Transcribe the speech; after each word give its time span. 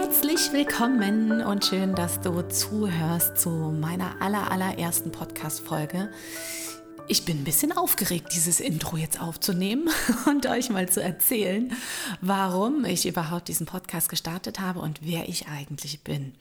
Herzlich 0.00 0.52
willkommen 0.52 1.42
und 1.42 1.64
schön, 1.64 1.96
dass 1.96 2.20
du 2.20 2.42
zuhörst 2.42 3.36
zu 3.36 3.50
meiner 3.50 4.22
aller, 4.22 4.48
allerersten 4.48 5.10
Podcast-Folge. 5.10 6.12
Ich 7.08 7.24
bin 7.24 7.40
ein 7.40 7.44
bisschen 7.44 7.76
aufgeregt, 7.76 8.28
dieses 8.32 8.60
Intro 8.60 8.96
jetzt 8.96 9.20
aufzunehmen 9.20 9.90
und 10.26 10.46
euch 10.46 10.70
mal 10.70 10.88
zu 10.88 11.02
erzählen, 11.02 11.72
warum 12.20 12.84
ich 12.84 13.08
überhaupt 13.08 13.48
diesen 13.48 13.66
Podcast 13.66 14.08
gestartet 14.08 14.60
habe 14.60 14.78
und 14.78 15.00
wer 15.02 15.28
ich 15.28 15.48
eigentlich 15.48 16.04
bin. 16.04 16.32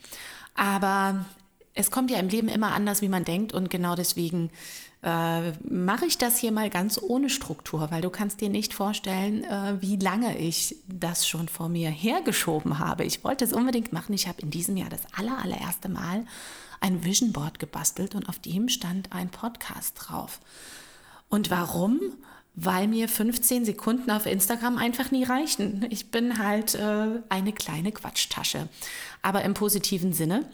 Aber 0.54 1.26
es 1.78 1.92
kommt 1.92 2.10
ja 2.10 2.20
im 2.20 2.30
Leben 2.30 2.48
immer 2.48 2.72
anders, 2.72 3.02
wie 3.02 3.08
man 3.08 3.24
denkt 3.24 3.54
und 3.54 3.70
genau 3.70 3.96
deswegen 3.96 4.50
äh, 5.04 5.52
mache 5.70 6.06
ich 6.06 6.18
das 6.18 6.38
hier 6.40 6.52
mal 6.52 6.72
ganz 6.72 7.00
ohne 7.02 7.30
Struktur, 7.30 7.92
weil 7.92 8.02
du 8.02 8.10
kannst 8.10 8.42
dir 8.42 8.50
nicht 8.50 8.74
vorstellen, 8.74 9.44
äh, 9.44 9.80
wie 9.80 9.96
lange 9.98 10.38
ich 10.40 10.76
das 10.88 11.28
schon 11.28 11.48
vor 11.48 11.70
mir 11.70 11.90
hergeschoben 11.90 12.80
habe. 12.80 13.06
Ich 13.06 13.24
wollte 13.24 13.46
es 13.46 13.54
unbedingt 13.54 13.94
machen. 13.94 14.14
Ich 14.14 14.28
habe 14.28 14.42
in 14.42 14.50
diesem 14.50 14.76
Jahr 14.76 14.90
das 14.90 15.02
aller, 15.16 15.38
allererste 15.38 15.88
Mal 15.88 16.26
ein 16.82 17.04
Vision 17.04 17.32
Board 17.32 17.60
gebastelt 17.60 18.16
und 18.16 18.28
auf 18.28 18.40
dem 18.40 18.70
stand 18.70 19.12
ein 19.14 19.30
Podcast 19.30 19.96
drauf. 19.98 20.40
Und 21.30 21.52
warum? 21.52 22.00
Weil 22.56 22.88
mir 22.88 23.08
15 23.08 23.66
Sekunden 23.66 24.10
auf 24.10 24.26
Instagram 24.26 24.80
einfach 24.80 25.12
nie 25.12 25.24
reichen. 25.24 25.86
Ich 25.92 26.10
bin 26.10 26.40
halt 26.40 26.74
äh, 26.74 27.22
eine 27.30 27.54
kleine 27.54 27.92
Quatschtasche, 27.92 28.68
aber 29.22 29.44
im 29.44 29.54
positiven 29.54 30.12
Sinne. 30.12 30.50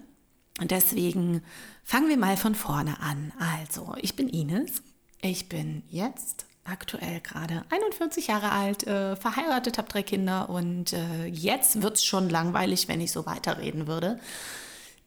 Und 0.59 0.71
deswegen 0.71 1.41
fangen 1.83 2.09
wir 2.09 2.17
mal 2.17 2.37
von 2.37 2.55
vorne 2.55 2.99
an. 2.99 3.33
Also, 3.39 3.95
ich 4.01 4.15
bin 4.15 4.29
Ines. 4.29 4.83
Ich 5.21 5.49
bin 5.49 5.83
jetzt 5.89 6.45
aktuell 6.65 7.19
gerade 7.21 7.65
41 7.69 8.27
Jahre 8.27 8.51
alt, 8.51 8.85
äh, 8.87 9.15
verheiratet, 9.15 9.77
habe 9.77 9.89
drei 9.89 10.03
Kinder 10.03 10.49
und 10.49 10.93
äh, 10.93 11.25
jetzt 11.25 11.81
wird 11.81 11.95
es 11.95 12.05
schon 12.05 12.29
langweilig, 12.29 12.87
wenn 12.87 13.01
ich 13.01 13.11
so 13.11 13.25
weiterreden 13.25 13.87
würde. 13.87 14.19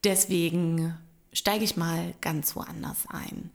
Deswegen 0.05 0.97
steige 1.33 1.65
ich 1.65 1.77
mal 1.77 2.15
ganz 2.21 2.57
woanders 2.57 3.07
ein. 3.09 3.51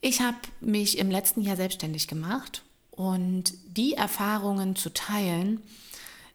Ich 0.00 0.20
habe 0.20 0.36
mich 0.60 0.98
im 0.98 1.10
letzten 1.10 1.40
Jahr 1.40 1.56
selbstständig 1.56 2.06
gemacht 2.06 2.62
und 2.90 3.54
die 3.66 3.94
Erfahrungen 3.94 4.76
zu 4.76 4.92
teilen, 4.92 5.62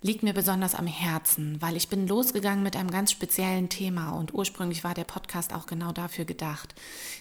liegt 0.03 0.21
mir 0.21 0.33
besonders 0.33 0.75
am 0.75 0.85
Herzen, 0.85 1.61
weil 1.61 1.77
ich 1.77 1.87
bin 1.87 2.07
losgegangen 2.07 2.61
mit 2.61 2.75
einem 2.75 2.91
ganz 2.91 3.11
speziellen 3.11 3.69
Thema 3.69 4.11
und 4.11 4.33
ursprünglich 4.33 4.83
war 4.83 4.93
der 4.93 5.05
Podcast 5.05 5.53
auch 5.53 5.65
genau 5.65 5.93
dafür 5.93 6.25
gedacht, 6.25 6.75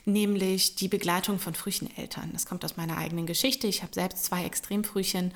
nämlich 0.05 0.75
die 0.75 0.89
Begleitung 0.89 1.39
von 1.39 1.55
Frühcheneltern. 1.55 2.31
Das 2.33 2.45
kommt 2.45 2.65
aus 2.65 2.77
meiner 2.77 2.99
eigenen 2.99 3.27
Geschichte. 3.27 3.69
Ich 3.69 3.83
habe 3.83 3.95
selbst 3.95 4.25
zwei 4.25 4.45
Extremfrühchen 4.45 5.33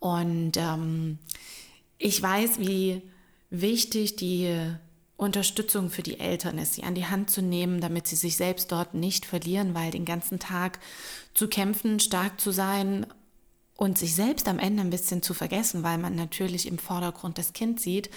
und 0.00 0.56
ähm, 0.56 1.18
ich 1.98 2.20
weiß, 2.22 2.58
wie 2.58 3.02
wichtig 3.50 4.16
die 4.16 4.54
Unterstützung 5.18 5.90
für 5.90 6.02
die 6.02 6.20
Eltern 6.20 6.58
ist, 6.58 6.74
sie 6.74 6.84
an 6.84 6.94
die 6.94 7.06
Hand 7.06 7.28
zu 7.28 7.42
nehmen, 7.42 7.80
damit 7.80 8.06
sie 8.06 8.16
sich 8.16 8.36
selbst 8.36 8.72
dort 8.72 8.94
nicht 8.94 9.26
verlieren, 9.26 9.74
weil 9.74 9.90
den 9.90 10.04
ganzen 10.04 10.38
Tag 10.38 10.78
zu 11.34 11.48
kämpfen, 11.48 12.00
stark 12.00 12.40
zu 12.40 12.50
sein 12.50 13.06
und 13.78 13.96
sich 13.96 14.16
selbst 14.16 14.48
am 14.48 14.58
Ende 14.58 14.82
ein 14.82 14.90
bisschen 14.90 15.22
zu 15.22 15.34
vergessen, 15.34 15.84
weil 15.84 15.98
man 15.98 16.16
natürlich 16.16 16.66
im 16.66 16.78
Vordergrund 16.78 17.38
das 17.38 17.52
Kind 17.52 17.80
sieht, 17.80 18.10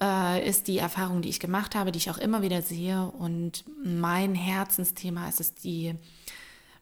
äh, 0.00 0.46
ist 0.46 0.66
die 0.66 0.78
Erfahrung, 0.78 1.22
die 1.22 1.28
ich 1.28 1.38
gemacht 1.38 1.76
habe, 1.76 1.92
die 1.92 1.98
ich 1.98 2.10
auch 2.10 2.18
immer 2.18 2.42
wieder 2.42 2.60
sehe. 2.60 3.12
Und 3.12 3.64
mein 3.84 4.34
Herzensthema 4.34 5.28
ist 5.28 5.40
es, 5.40 5.54
die 5.54 5.94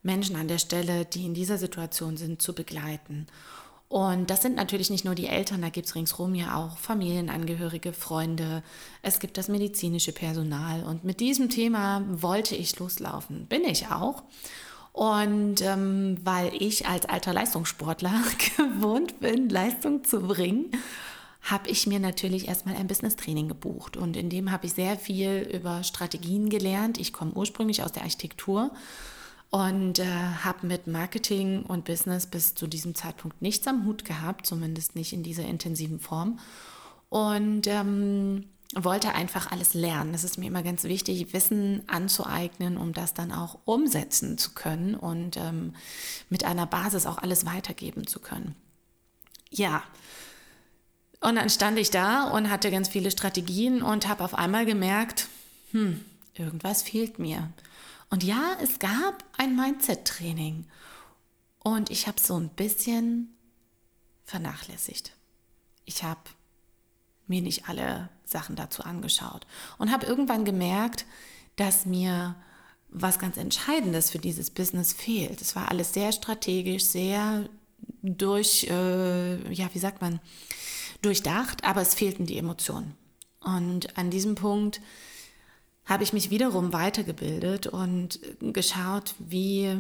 Menschen 0.03 0.37
an 0.37 0.49
der 0.49 0.57
Stelle, 0.57 1.05
die 1.05 1.27
in 1.27 1.35
dieser 1.35 1.59
Situation 1.59 2.17
sind, 2.17 2.41
zu 2.41 2.55
begleiten. 2.55 3.27
Und 3.89 4.31
das 4.31 4.41
sind 4.41 4.57
natürlich 4.57 4.89
nicht 4.89 5.05
nur 5.05 5.15
die 5.15 5.27
Eltern, 5.27 5.61
da 5.61 5.69
gibt 5.69 5.87
es 5.87 5.95
ringsherum 5.95 6.35
ja 6.35 6.57
auch 6.57 6.79
Familienangehörige, 6.79 7.93
Freunde, 7.93 8.63
es 9.03 9.19
gibt 9.19 9.37
das 9.37 9.49
medizinische 9.49 10.13
Personal. 10.13 10.83
Und 10.83 11.05
mit 11.05 11.21
diesem 11.21 11.51
Thema 11.51 12.03
wollte 12.09 12.57
ich 12.57 12.79
loslaufen, 12.79 13.45
bin 13.49 13.65
ich 13.65 13.89
auch. 13.89 14.23
Und 14.95 15.61
ähm, 15.61 16.19
weil 16.23 16.53
ich 16.55 16.87
als 16.87 17.05
alter 17.07 17.33
Leistungssportler 17.33 18.15
gewohnt 18.57 19.19
bin, 19.19 19.49
Leistung 19.49 20.05
zu 20.05 20.21
bringen, 20.21 20.71
habe 21.43 21.69
ich 21.69 21.89
mir 21.89 21.99
natürlich 21.99 22.47
erstmal 22.47 22.77
ein 22.77 22.87
Business-Training 22.87 23.49
gebucht. 23.49 23.97
Und 23.97 24.17
in 24.17 24.31
dem 24.31 24.53
habe 24.53 24.67
ich 24.67 24.73
sehr 24.73 24.97
viel 24.97 25.51
über 25.53 25.83
Strategien 25.83 26.49
gelernt. 26.49 26.99
Ich 26.99 27.13
komme 27.13 27.33
ursprünglich 27.33 27.83
aus 27.83 27.91
der 27.91 28.05
Architektur 28.05 28.71
und 29.51 29.99
äh, 29.99 30.05
habe 30.45 30.65
mit 30.65 30.87
Marketing 30.87 31.65
und 31.65 31.85
Business 31.85 32.27
bis 32.27 32.55
zu 32.55 32.69
diesem 32.69 32.95
Zeitpunkt 32.95 33.43
nichts 33.43 33.67
am 33.67 33.87
Hut 33.87 34.05
gehabt, 34.05 34.47
zumindest 34.47 34.95
nicht 34.95 35.13
in 35.13 35.25
dieser 35.25 35.45
intensiven 35.45 35.99
Form. 35.99 36.39
Und 37.09 37.67
ähm, 37.67 38.45
wollte 38.75 39.15
einfach 39.15 39.53
alles 39.53 39.75
lernen. 39.75 40.15
Es 40.15 40.25
ist 40.25 40.39
mir 40.39 40.47
immer 40.47 40.63
ganz 40.63 40.85
wichtig, 40.85 41.33
Wissen 41.33 41.83
anzueignen, 41.89 42.77
um 42.77 42.93
das 42.93 43.15
dann 43.15 43.33
auch 43.33 43.59
umsetzen 43.65 44.39
zu 44.39 44.53
können 44.53 44.95
und 44.95 45.37
ähm, 45.37 45.75
mit 46.29 46.45
einer 46.45 46.67
Basis 46.67 47.07
auch 47.07 47.19
alles 47.19 47.47
weitergeben 47.47 48.07
zu 48.07 48.21
können. 48.21 48.57
Ja, 49.51 49.83
und 51.21 51.37
dann 51.37 51.49
stand 51.49 51.79
ich 51.79 51.91
da 51.91 52.25
und 52.25 52.51
hatte 52.51 52.71
ganz 52.71 52.89
viele 52.89 53.11
Strategien 53.11 53.83
und 53.83 54.09
habe 54.09 54.25
auf 54.25 54.35
einmal 54.35 54.67
gemerkt, 54.67 55.29
hm, 55.71 56.05
irgendwas 56.35 56.83
fehlt 56.83 57.19
mir. 57.19 57.51
Und 58.11 58.23
ja, 58.23 58.57
es 58.63 58.79
gab 58.79 59.25
ein 59.39 59.57
Mindset-Training 59.57 60.67
und 61.61 61.91
ich 61.91 62.07
habe 62.09 62.21
so 62.21 62.39
ein 62.39 62.51
bisschen 62.51 63.35
vernachlässigt. 64.25 65.13
Ich 65.87 66.03
habe 66.03 66.21
mir 67.27 67.41
nicht 67.41 67.69
alle 67.69 68.11
Sachen 68.25 68.57
dazu 68.57 68.83
angeschaut 68.83 69.47
und 69.79 69.93
habe 69.93 70.07
irgendwann 70.07 70.45
gemerkt, 70.45 71.07
dass 71.57 71.87
mir 71.87 72.35
was 72.89 73.19
ganz 73.19 73.37
Entscheidendes 73.37 74.11
für 74.11 74.19
dieses 74.19 74.51
Business 74.51 74.93
fehlt. 74.93 75.41
Es 75.41 75.57
war 75.57 75.71
alles 75.71 75.93
sehr 75.93 76.13
strategisch, 76.13 76.85
sehr 76.85 77.49
durch, 78.03 78.69
äh, 78.71 79.53
ja, 79.53 79.69
wie 79.73 79.79
sagt 79.79 80.01
man, 80.01 80.21
durchdacht, 81.03 81.65
aber 81.65 81.83
es 81.83 81.95
fehlten 81.95 82.27
die 82.27 82.39
Emotionen. 82.39 82.97
Und 83.41 83.99
an 83.99 84.11
diesem 84.11 84.37
Punkt 84.37 84.81
habe 85.87 86.03
ich 86.03 86.13
mich 86.13 86.31
wiederum 86.31 86.73
weitergebildet 86.73 87.67
und 87.67 88.21
geschaut, 88.41 89.15
wie 89.19 89.77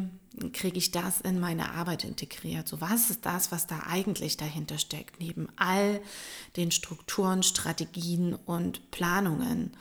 kriege 0.52 0.78
ich 0.78 0.90
das 0.90 1.20
in 1.20 1.40
meine 1.40 1.72
Arbeit 1.72 2.04
integriert. 2.04 2.68
So 2.68 2.80
was 2.80 3.10
ist 3.10 3.24
das, 3.24 3.52
was 3.52 3.66
da 3.66 3.84
eigentlich 3.88 4.36
dahinter 4.36 4.78
steckt, 4.78 5.20
neben 5.20 5.48
all 5.56 6.00
den 6.56 6.70
Strukturen, 6.70 7.42
Strategien 7.42 8.34
und 8.34 8.90
Planungen. 8.90 9.72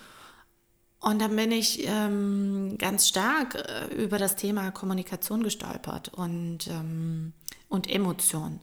Und 1.00 1.20
dann 1.20 1.36
bin 1.36 1.52
ich 1.52 1.86
ähm, 1.86 2.78
ganz 2.78 3.10
stark 3.10 3.56
äh, 3.56 3.94
über 3.96 4.18
das 4.18 4.38
Thema 4.38 4.72
Kommunikation 4.72 5.44
gestolpert 5.44 6.10
und, 6.14 6.68
ähm, 6.68 7.34
und 7.68 7.90
Emotion. 7.90 8.62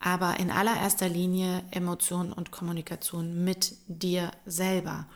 Aber 0.00 0.38
in 0.38 0.50
allererster 0.50 1.08
Linie 1.08 1.64
Emotion 1.70 2.32
und 2.32 2.50
Kommunikation 2.50 3.42
mit 3.42 3.74
dir 3.86 4.30
selber. 4.44 5.06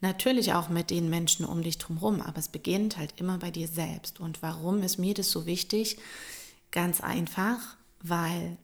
Natürlich 0.00 0.52
auch 0.52 0.68
mit 0.68 0.90
den 0.90 1.10
Menschen 1.10 1.44
um 1.44 1.62
dich 1.62 1.78
drumherum, 1.78 2.20
aber 2.20 2.38
es 2.38 2.48
beginnt 2.48 2.96
halt 2.96 3.14
immer 3.16 3.38
bei 3.38 3.50
dir 3.50 3.66
selbst. 3.66 4.20
Und 4.20 4.42
warum 4.42 4.82
ist 4.82 4.98
mir 4.98 5.14
das 5.14 5.30
so 5.30 5.44
wichtig? 5.44 5.98
Ganz 6.70 7.00
einfach, 7.00 7.76
weil 8.00 8.56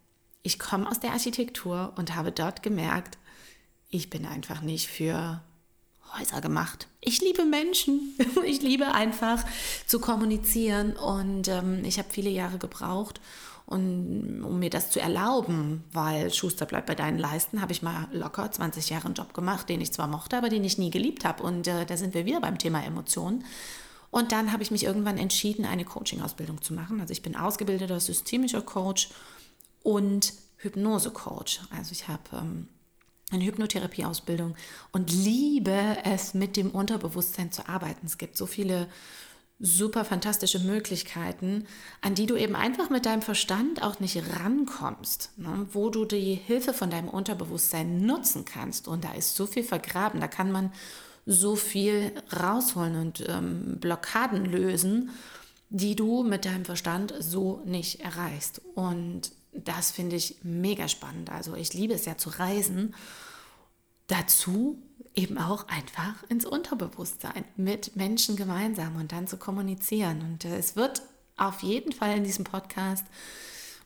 ich 0.43 0.59
komme 0.59 0.89
aus 0.89 1.00
der 1.00 1.12
Architektur 1.12 1.93
und 1.97 2.15
habe 2.15 2.31
dort 2.31 2.62
gemerkt, 2.62 3.19
ich 3.91 4.11
bin 4.11 4.27
einfach 4.27 4.61
nicht 4.61 4.89
für 4.89 5.43
Häuser 6.19 6.41
gemacht. 6.41 6.88
Ich 7.00 7.20
liebe 7.20 7.44
Menschen. 7.44 8.16
Ich 8.44 8.60
liebe 8.62 8.92
einfach 8.92 9.44
zu 9.86 10.00
kommunizieren 10.00 10.97
und 10.97 11.48
ähm, 11.48 11.84
ich 11.84 11.98
habe 11.98 12.08
viele 12.10 12.30
Jahre 12.30 12.58
gebraucht, 12.58 13.20
und 13.66 14.43
um 14.44 14.58
mir 14.58 14.69
das 14.69 14.90
zu 14.90 15.00
erlauben, 15.00 15.84
weil 15.93 16.32
Schuster 16.32 16.66
bleibt 16.66 16.87
bei 16.87 16.94
deinen 16.94 17.19
Leisten, 17.19 17.62
habe 17.62 17.72
ich 17.72 17.82
mal 17.82 18.08
locker 18.12 18.50
20 18.50 18.90
Jahre 18.90 19.06
einen 19.06 19.14
Job 19.14 19.32
gemacht, 19.32 19.69
den 19.69 19.81
ich 19.81 19.93
zwar 19.93 20.06
mochte, 20.06 20.37
aber 20.37 20.50
den 20.50 20.64
ich 20.64 20.76
nie 20.76 20.90
geliebt 20.90 21.25
habe. 21.25 21.43
Und 21.43 21.66
äh, 21.66 21.87
da 21.87 21.96
sind 21.96 22.12
wir 22.12 22.26
wieder 22.26 22.40
beim 22.40 22.58
Thema 22.58 22.84
Emotionen. 22.84 23.44
Und 24.10 24.32
dann 24.32 24.52
habe 24.52 24.62
ich 24.62 24.70
mich 24.70 24.84
irgendwann 24.84 25.17
entschieden, 25.17 25.64
eine 25.64 25.84
Coaching-Ausbildung 25.84 26.60
zu 26.60 26.75
machen. 26.75 27.00
Also 27.00 27.12
ich 27.12 27.22
bin 27.22 27.37
ausgebildeter 27.37 27.99
systemischer 28.00 28.60
Coach 28.60 29.08
und 29.82 30.34
Hypnose-Coach. 30.58 31.62
Also 31.75 31.93
ich 31.93 32.06
habe 32.06 32.22
ähm, 32.34 32.69
eine 33.31 33.44
Hypnotherapie-Ausbildung 33.44 34.55
und 34.93 35.11
liebe 35.11 35.97
es, 36.05 36.35
mit 36.35 36.56
dem 36.56 36.71
Unterbewusstsein 36.71 37.53
zu 37.53 37.69
arbeiten. 37.69 38.06
Es 38.06 38.19
gibt 38.19 38.37
so 38.37 38.47
viele 38.47 38.88
super 39.61 40.05
fantastische 40.05 40.59
Möglichkeiten, 40.59 41.67
an 42.00 42.15
die 42.15 42.26
du 42.26 42.37
eben 42.37 42.56
einfach 42.56 42.91
mit 42.91 43.06
deinem 43.06 43.23
Verstand 43.23 43.82
auch 43.82 44.00
nicht 44.00 44.21
rankommst, 44.38 45.31
ne? 45.37 45.67
wo 45.73 45.91
du 45.91 46.05
die 46.05 46.35
Hilfe 46.35 46.75
von 46.75 46.91
deinem 46.91 47.09
Unterbewusstsein 47.09 48.05
nutzen 48.05 48.44
kannst. 48.44 48.88
Und 48.88 49.05
da 49.05 49.12
ist 49.12 49.37
so 49.37 49.47
viel 49.47 49.62
vergraben, 49.62 50.20
da 50.20 50.29
kann 50.29 50.50
man 50.50 50.73
so 51.25 51.56
viel 51.56 52.12
rausholen 52.38 52.97
und 52.97 53.25
ähm, 53.29 53.79
Blockaden 53.81 54.44
lösen, 54.44 55.11
die 55.70 55.97
du 55.97 56.23
mit 56.23 56.44
deinem 56.44 56.65
Verstand 56.65 57.15
so 57.19 57.62
nicht 57.65 58.00
erreichst. 58.00 58.61
Und 58.75 59.32
das 59.55 59.91
finde 59.91 60.17
ich 60.17 60.39
mega 60.43 60.89
spannend. 60.89 61.31
Also 61.31 61.55
ich 61.55 61.75
liebe 61.75 61.95
es 61.95 62.05
ja 62.05 62.17
zu 62.17 62.31
reisen. 62.31 62.95
Dazu 64.06 64.83
eben 65.15 65.39
auch 65.39 65.69
einfach 65.69 66.23
ins 66.29 66.45
Unterbewusstsein 66.45 67.45
mit 67.56 67.97
Menschen 67.97 68.37
gemeinsam 68.37 68.97
und 68.97 69.12
dann 69.12 69.27
zu 69.27 69.37
kommunizieren. 69.37 70.21
Und 70.23 70.45
äh, 70.45 70.59
es 70.59 70.77
wird 70.77 71.03
auf 71.37 71.62
jeden 71.62 71.93
Fall 71.93 72.17
in 72.17 72.25
diesem 72.25 72.45
Podcast 72.45 73.05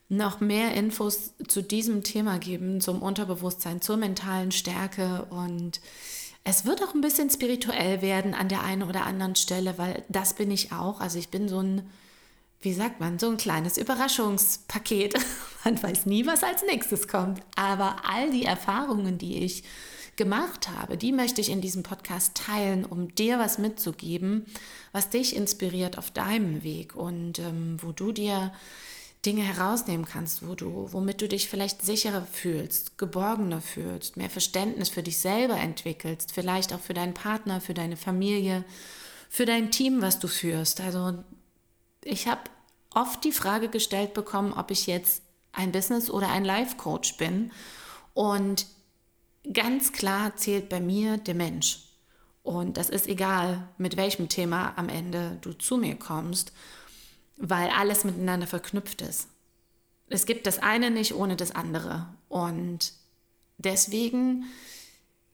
noch 0.08 0.40
mehr 0.40 0.74
Infos 0.74 1.34
zu 1.48 1.62
diesem 1.62 2.02
Thema 2.02 2.38
geben, 2.38 2.80
zum 2.80 3.02
Unterbewusstsein, 3.02 3.82
zur 3.82 3.98
mentalen 3.98 4.52
Stärke 4.52 5.26
und 5.30 5.80
es 6.44 6.64
wird 6.64 6.82
auch 6.82 6.94
ein 6.94 7.02
bisschen 7.02 7.28
spirituell 7.28 8.00
werden 8.00 8.32
an 8.32 8.48
der 8.48 8.62
einen 8.62 8.82
oder 8.82 9.04
anderen 9.04 9.36
Stelle, 9.36 9.76
weil 9.76 10.02
das 10.08 10.32
bin 10.32 10.50
ich 10.50 10.72
auch. 10.72 11.00
Also 11.00 11.18
ich 11.18 11.28
bin 11.28 11.46
so 11.46 11.60
ein, 11.60 11.90
wie 12.60 12.72
sagt 12.72 13.00
man, 13.00 13.18
so 13.18 13.30
ein 13.30 13.36
kleines 13.36 13.78
Überraschungspaket. 13.78 15.14
Man 15.64 15.80
weiß 15.82 16.06
nie, 16.06 16.26
was 16.26 16.42
als 16.42 16.62
nächstes 16.62 17.06
kommt. 17.06 17.40
Aber 17.56 17.96
all 18.04 18.30
die 18.30 18.44
Erfahrungen, 18.44 19.18
die 19.18 19.44
ich 19.44 19.62
gemacht 20.16 20.68
habe, 20.68 20.96
die 20.96 21.12
möchte 21.12 21.40
ich 21.40 21.50
in 21.50 21.60
diesem 21.60 21.84
Podcast 21.84 22.34
teilen, 22.34 22.84
um 22.84 23.14
dir 23.14 23.38
was 23.38 23.58
mitzugeben, 23.58 24.46
was 24.92 25.10
dich 25.10 25.36
inspiriert 25.36 25.96
auf 25.96 26.10
deinem 26.10 26.64
Weg 26.64 26.96
und 26.96 27.38
ähm, 27.38 27.76
wo 27.80 27.92
du 27.92 28.10
dir 28.10 28.52
Dinge 29.24 29.42
herausnehmen 29.42 30.06
kannst, 30.06 30.46
wo 30.46 30.54
du, 30.54 30.88
womit 30.92 31.20
du 31.20 31.28
dich 31.28 31.48
vielleicht 31.48 31.82
sicherer 31.82 32.22
fühlst, 32.22 32.98
geborgener 32.98 33.60
fühlst, 33.60 34.16
mehr 34.16 34.30
Verständnis 34.30 34.88
für 34.88 35.02
dich 35.02 35.18
selber 35.18 35.56
entwickelst, 35.56 36.32
vielleicht 36.32 36.72
auch 36.72 36.80
für 36.80 36.94
deinen 36.94 37.14
Partner, 37.14 37.60
für 37.60 37.74
deine 37.74 37.96
Familie, 37.96 38.64
für 39.28 39.44
dein 39.44 39.70
Team, 39.70 40.02
was 40.02 40.18
du 40.18 40.28
führst. 40.28 40.80
Also 40.80 41.18
ich 42.08 42.28
habe 42.28 42.42
oft 42.94 43.22
die 43.24 43.32
Frage 43.32 43.68
gestellt 43.68 44.14
bekommen, 44.14 44.52
ob 44.52 44.70
ich 44.70 44.86
jetzt 44.86 45.22
ein 45.52 45.72
Business 45.72 46.10
oder 46.10 46.28
ein 46.28 46.44
Life 46.44 46.76
Coach 46.76 47.16
bin. 47.16 47.52
Und 48.14 48.66
ganz 49.52 49.92
klar 49.92 50.36
zählt 50.36 50.68
bei 50.68 50.80
mir 50.80 51.16
der 51.16 51.34
Mensch. 51.34 51.84
Und 52.42 52.76
das 52.76 52.88
ist 52.88 53.06
egal, 53.06 53.68
mit 53.76 53.96
welchem 53.96 54.28
Thema 54.28 54.72
am 54.76 54.88
Ende 54.88 55.38
du 55.42 55.52
zu 55.52 55.76
mir 55.76 55.96
kommst 55.96 56.52
weil 57.38 57.70
alles 57.70 58.04
miteinander 58.04 58.46
verknüpft 58.46 59.00
ist. 59.00 59.28
Es 60.08 60.26
gibt 60.26 60.46
das 60.46 60.58
eine 60.58 60.90
nicht 60.90 61.14
ohne 61.14 61.36
das 61.36 61.54
andere. 61.54 62.08
Und 62.28 62.92
deswegen 63.58 64.44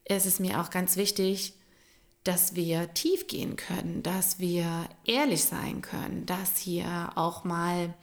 ist 0.05 0.25
es 0.25 0.39
mir 0.39 0.61
auch 0.61 0.69
ganz 0.69 0.97
wichtig, 0.97 1.53
dass 2.25 2.55
wir 2.55 2.93
tief 2.93 3.27
gehen 3.27 3.55
können, 3.55 4.03
dass 4.03 4.39
wir 4.39 4.89
ehrlich 5.05 5.45
sein 5.45 5.81
können, 5.81 6.25
dass 6.25 6.57
hier 6.57 7.11
auch 7.15 7.43
mal 7.43 7.93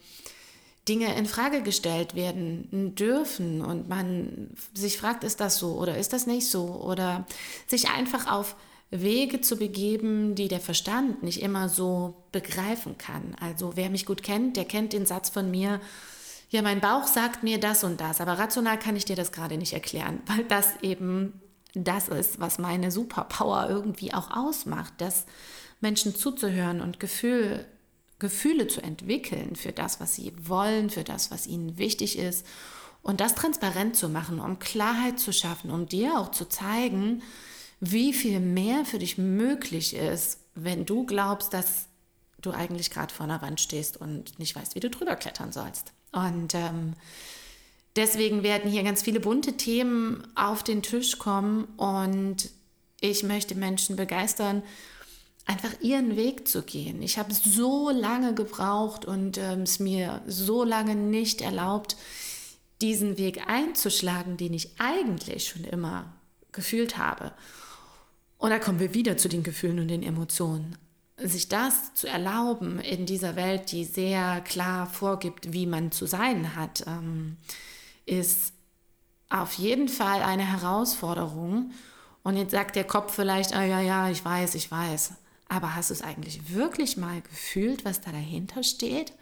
Dinge 0.89 1.15
in 1.17 1.27
Frage 1.27 1.63
gestellt 1.63 2.15
werden 2.15 2.95
dürfen 2.97 3.61
und 3.61 3.89
man 3.89 4.51
sich 4.75 4.97
fragt, 4.97 5.23
ist 5.25 5.41
das 5.41 5.59
so 5.59 5.75
oder 5.75 5.99
ist 5.99 6.13
das 6.13 6.27
nicht 6.27 6.49
so 6.49 6.65
oder 6.65 7.27
sich 7.67 7.91
einfach 7.91 8.31
auf 8.31 8.57
Wege 8.91 9.41
zu 9.41 9.57
begeben, 9.57 10.35
die 10.35 10.49
der 10.49 10.61
Verstand 10.61 11.23
nicht 11.23 11.41
immer 11.41 11.69
so 11.69 12.15
begreifen 12.31 12.99
kann. 12.99 13.37
Also 13.41 13.73
wer 13.75 13.91
mich 13.91 14.07
gut 14.07 14.23
kennt, 14.23 14.57
der 14.57 14.67
kennt 14.67 14.93
den 14.93 15.07
Satz 15.07 15.31
von 15.31 15.51
mir, 15.51 15.81
ja, 16.51 16.63
mein 16.63 16.81
Bauch 16.81 17.07
sagt 17.07 17.43
mir 17.43 17.59
das 17.59 17.83
und 17.83 18.01
das, 18.01 18.21
aber 18.21 18.39
rational 18.39 18.79
kann 18.79 18.95
ich 18.95 19.07
dir 19.07 19.17
das 19.17 19.33
gerade 19.33 19.57
nicht 19.57 19.73
erklären, 19.73 20.21
weil 20.27 20.45
das 20.45 20.67
eben 20.83 21.41
das 21.75 22.09
ist, 22.09 22.41
was 22.41 22.59
meine 22.59 22.91
Superpower 22.91 23.69
irgendwie 23.69 24.13
auch 24.13 24.31
ausmacht, 24.31 24.95
dass 24.99 25.27
Menschen 25.81 26.15
zuzuhören 26.15 26.81
und 26.81 27.01
Gefühl, 27.01 27.67
Gefühle 28.19 28.69
zu 28.69 28.83
entwickeln 28.83 29.57
für 29.57 29.73
das, 29.73 30.01
was 30.01 30.15
sie 30.15 30.33
wollen, 30.47 30.91
für 30.91 31.05
das, 31.05 31.31
was 31.31 31.47
ihnen 31.47 31.79
wichtig 31.79 32.19
ist 32.19 32.47
und 33.03 33.21
das 33.21 33.35
transparent 33.35 33.97
zu 33.97 34.09
machen, 34.09 34.39
um 34.39 34.59
Klarheit 34.59 35.19
zu 35.19 35.33
schaffen, 35.33 35.71
um 35.71 35.87
dir 35.87 36.19
auch 36.19 36.31
zu 36.31 36.49
zeigen, 36.49 37.23
wie 37.81 38.13
viel 38.13 38.39
mehr 38.39 38.85
für 38.85 39.01
dich 39.01 39.19
möglich 39.19 39.95
ist, 39.97 40.39
wenn 40.55 40.87
du 40.87 41.05
glaubst, 41.05 41.53
dass 41.53 41.87
du 42.41 42.53
eigentlich 42.53 42.91
gerade 42.91 43.13
vor 43.13 43.25
einer 43.25 43.43
Wand 43.43 43.61
stehst 43.61 43.97
und 43.97 44.39
nicht 44.39 44.55
weißt, 44.55 44.77
wie 44.77 44.81
du 44.81 44.89
drüber 44.89 45.17
klettern 45.17 45.53
sollst. 45.53 45.93
Und 46.13 46.55
ähm, 46.55 46.95
deswegen 47.97 48.43
werden 48.43 48.71
hier 48.71 48.83
ganz 48.83 49.03
viele 49.03 49.21
bunte 49.21 49.57
Themen 49.57 50.27
auf 50.35 50.63
den 50.63 50.83
Tisch 50.83 51.19
kommen 51.19 51.65
und 51.77 52.51
ich 53.01 53.23
möchte 53.23 53.55
Menschen 53.55 53.97
begeistern, 53.97 54.63
einfach 55.45 55.73
ihren 55.81 56.17
Weg 56.17 56.47
zu 56.47 56.63
gehen. 56.63 57.03
Ich 57.03 57.19
habe 57.19 57.35
so 57.35 57.91
lange 57.91 58.35
gebraucht 58.35 59.05
und 59.05 59.39
ähm, 59.39 59.63
es 59.63 59.81
mir 59.81 60.23
so 60.27 60.63
lange 60.63 60.95
nicht 60.95 61.41
erlaubt, 61.41 61.97
diesen 62.81 63.19
Weg 63.19 63.49
einzuschlagen, 63.49 64.37
den 64.37 64.55
ich 64.55 64.71
eigentlich 64.79 65.49
schon 65.49 65.65
immer 65.65 66.13
gefühlt 66.53 66.99
habe. 66.99 67.33
Und 68.39 68.51
da 68.51 68.59
kommen 68.59 68.81
wir 68.81 68.95
wieder 68.95 69.17
zu 69.17 69.29
den 69.29 69.43
Gefühlen 69.43 69.79
und 69.79 69.89
den 69.89 70.03
Emotionen. 70.03 70.77
Sich 71.17 71.49
das 71.49 71.95
zu 71.95 72.09
erlauben 72.09 72.81
in 72.81 73.07
dieser 73.07 73.37
Welt, 73.37 73.71
die 73.71 73.85
sehr 73.85 74.41
klar 74.41 74.87
vorgibt, 74.87 75.53
wie 75.53 75.67
man 75.67 75.93
zu 75.93 76.07
sein 76.07 76.57
hat, 76.57 76.85
ähm, 76.87 77.37
ist 78.07 78.53
auf 79.29 79.55
jeden 79.55 79.89
Fall 79.89 80.23
eine 80.23 80.45
Herausforderung. 80.45 81.73
Und 82.23 82.37
jetzt 82.37 82.53
sagt 82.53 82.77
der 82.77 82.85
Kopf 82.85 83.15
vielleicht, 83.15 83.53
oh, 83.53 83.61
ja, 83.61 83.81
ja, 83.81 84.11
ich 84.11 84.25
weiß, 84.25 84.55
ich 84.55 84.71
weiß. 84.71 85.15
Aber 85.49 85.75
hast 85.75 85.91
du 85.91 85.95
es 85.95 86.03
eigentlich 86.03 86.55
wirklich 86.55 86.97
mal 86.97 87.21
gefühlt, 87.21 87.85
was 87.85 88.01
da 88.01 88.13
dahinter 88.13 88.63
steht? 88.63 89.13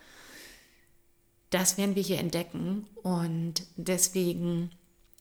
Das 1.50 1.79
werden 1.79 1.97
wir 1.97 2.03
hier 2.03 2.19
entdecken. 2.19 2.87
Und 3.03 3.62
deswegen 3.77 4.71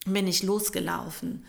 bin 0.05 0.27
ich 0.27 0.43
losgelaufen 0.43 1.45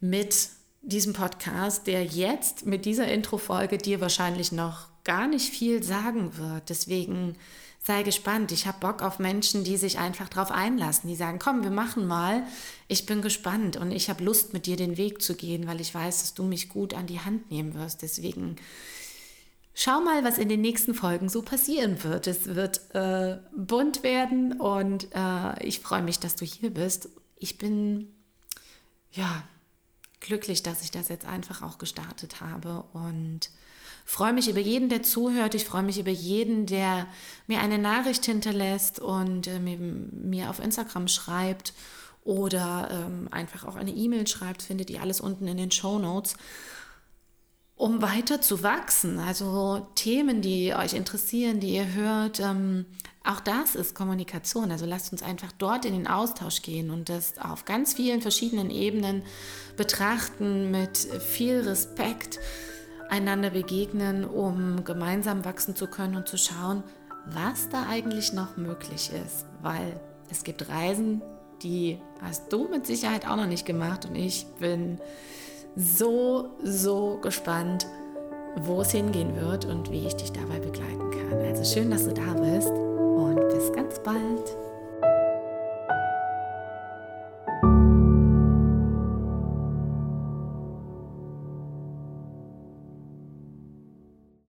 mit 0.00 0.48
diesem 0.82 1.12
Podcast, 1.12 1.86
der 1.86 2.04
jetzt 2.04 2.66
mit 2.66 2.84
dieser 2.84 3.06
Intro-Folge 3.08 3.78
dir 3.78 4.00
wahrscheinlich 4.00 4.52
noch 4.52 4.88
gar 5.04 5.28
nicht 5.28 5.50
viel 5.50 5.82
sagen 5.82 6.36
wird. 6.36 6.68
Deswegen 6.68 7.36
sei 7.82 8.04
gespannt. 8.04 8.52
Ich 8.52 8.66
habe 8.66 8.78
Bock 8.78 9.02
auf 9.02 9.18
Menschen, 9.18 9.64
die 9.64 9.76
sich 9.76 9.98
einfach 9.98 10.28
darauf 10.28 10.52
einlassen, 10.52 11.08
die 11.08 11.16
sagen, 11.16 11.38
komm, 11.40 11.64
wir 11.64 11.70
machen 11.70 12.06
mal. 12.06 12.44
Ich 12.86 13.06
bin 13.06 13.22
gespannt 13.22 13.76
und 13.76 13.90
ich 13.90 14.08
habe 14.08 14.22
Lust, 14.22 14.52
mit 14.52 14.66
dir 14.66 14.76
den 14.76 14.96
Weg 14.96 15.20
zu 15.20 15.34
gehen, 15.34 15.66
weil 15.66 15.80
ich 15.80 15.92
weiß, 15.92 16.20
dass 16.20 16.34
du 16.34 16.44
mich 16.44 16.68
gut 16.68 16.94
an 16.94 17.06
die 17.06 17.20
Hand 17.20 17.50
nehmen 17.50 17.74
wirst. 17.74 18.02
Deswegen 18.02 18.56
schau 19.74 20.00
mal, 20.00 20.22
was 20.22 20.38
in 20.38 20.48
den 20.48 20.60
nächsten 20.60 20.94
Folgen 20.94 21.28
so 21.28 21.42
passieren 21.42 22.04
wird. 22.04 22.28
Es 22.28 22.54
wird 22.54 22.94
äh, 22.94 23.38
bunt 23.56 24.04
werden 24.04 24.60
und 24.60 25.08
äh, 25.12 25.64
ich 25.64 25.80
freue 25.80 26.02
mich, 26.02 26.20
dass 26.20 26.36
du 26.36 26.44
hier 26.44 26.70
bist. 26.70 27.08
Ich 27.36 27.58
bin, 27.58 28.14
ja, 29.10 29.42
glücklich, 30.20 30.62
dass 30.62 30.84
ich 30.84 30.92
das 30.92 31.08
jetzt 31.08 31.26
einfach 31.26 31.62
auch 31.62 31.78
gestartet 31.78 32.40
habe 32.40 32.84
und 32.92 33.50
freue 34.04 34.32
mich 34.32 34.48
über 34.48 34.60
jeden, 34.60 34.88
der 34.88 35.02
zuhört. 35.02 35.54
Ich 35.54 35.64
freue 35.64 35.82
mich 35.82 35.98
über 35.98 36.10
jeden, 36.10 36.66
der 36.66 37.06
mir 37.46 37.60
eine 37.60 37.78
Nachricht 37.78 38.24
hinterlässt 38.24 38.98
und 38.98 39.46
äh, 39.46 39.58
mir, 39.58 39.78
mir, 39.78 40.50
auf 40.50 40.60
Instagram 40.60 41.08
schreibt 41.08 41.72
oder 42.24 42.88
ähm, 42.90 43.28
einfach 43.30 43.64
auch 43.64 43.76
eine 43.76 43.92
E-Mail 43.92 44.26
schreibt. 44.26 44.62
Findet 44.62 44.90
ihr 44.90 45.02
alles 45.02 45.20
unten 45.20 45.46
in 45.46 45.56
den 45.56 45.70
Show 45.70 45.98
Notes 45.98 46.36
um 47.82 48.00
weiter 48.00 48.40
zu 48.40 48.62
wachsen. 48.62 49.18
Also 49.18 49.88
Themen, 49.96 50.40
die 50.40 50.72
euch 50.72 50.92
interessieren, 50.94 51.58
die 51.58 51.74
ihr 51.74 51.92
hört, 51.94 52.38
ähm, 52.38 52.86
auch 53.24 53.40
das 53.40 53.74
ist 53.74 53.96
Kommunikation. 53.96 54.70
Also 54.70 54.86
lasst 54.86 55.10
uns 55.10 55.20
einfach 55.20 55.50
dort 55.58 55.84
in 55.84 55.92
den 55.92 56.06
Austausch 56.06 56.62
gehen 56.62 56.90
und 56.90 57.08
das 57.08 57.38
auf 57.38 57.64
ganz 57.64 57.94
vielen 57.94 58.22
verschiedenen 58.22 58.70
Ebenen 58.70 59.22
betrachten, 59.76 60.70
mit 60.70 60.96
viel 60.96 61.60
Respekt 61.60 62.38
einander 63.12 63.50
begegnen, 63.50 64.24
um 64.24 64.84
gemeinsam 64.84 65.44
wachsen 65.44 65.76
zu 65.76 65.86
können 65.86 66.16
und 66.16 66.28
zu 66.28 66.38
schauen, 66.38 66.82
was 67.26 67.68
da 67.68 67.86
eigentlich 67.86 68.32
noch 68.32 68.56
möglich 68.56 69.12
ist. 69.12 69.44
Weil 69.60 70.00
es 70.30 70.44
gibt 70.44 70.66
Reisen, 70.70 71.20
die 71.62 72.00
hast 72.22 72.50
du 72.50 72.68
mit 72.68 72.86
Sicherheit 72.86 73.28
auch 73.28 73.36
noch 73.36 73.46
nicht 73.46 73.66
gemacht 73.66 74.06
und 74.06 74.16
ich 74.16 74.46
bin 74.58 74.98
so, 75.76 76.56
so 76.62 77.18
gespannt, 77.20 77.86
wo 78.56 78.80
es 78.80 78.92
hingehen 78.92 79.36
wird 79.36 79.66
und 79.66 79.90
wie 79.90 80.06
ich 80.06 80.16
dich 80.16 80.32
dabei 80.32 80.58
begleiten 80.58 81.10
kann. 81.10 81.38
Also 81.40 81.64
schön, 81.64 81.90
dass 81.90 82.04
du 82.04 82.14
da 82.14 82.32
bist 82.32 82.70
und 82.70 83.46
bis 83.50 83.72
ganz 83.74 83.98
bald. 84.02 84.56